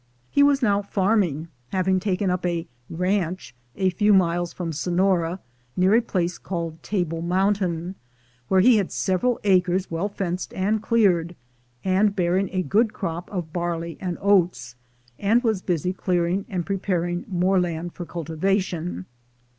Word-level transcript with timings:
He 0.31 0.41
was 0.41 0.63
now 0.63 0.81
farming, 0.81 1.47
having 1.69 1.99
taken 1.99 2.31
up 2.31 2.43
a 2.43 2.65
"ranch" 2.89 3.53
a 3.75 3.91
few 3.91 4.13
miles 4.15 4.51
from 4.51 4.73
Sonora, 4.73 5.39
near 5.77 5.93
a 5.93 6.01
place 6.01 6.39
called 6.39 6.81
Table 6.81 7.21
Mountain, 7.21 7.93
where 8.47 8.61
he 8.61 8.77
had 8.77 8.91
several 8.91 9.39
acres 9.43 9.91
well 9.91 10.09
fenced 10.09 10.55
and 10.55 10.81
cleared, 10.81 11.35
and 11.83 12.15
bearing 12.15 12.49
a 12.51 12.63
good 12.63 12.93
crop 12.93 13.29
of 13.31 13.53
barley 13.53 13.99
and 14.01 14.17
oats, 14.21 14.75
and 15.19 15.43
was 15.43 15.61
busy 15.61 15.93
clearing 15.93 16.45
and 16.49 16.65
preparing 16.65 17.23
more 17.29 17.59
land 17.59 17.93
for 17.93 18.03
cultivation. 18.07 19.05